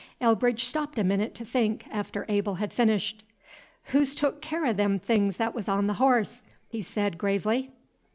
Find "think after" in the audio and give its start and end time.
1.45-2.25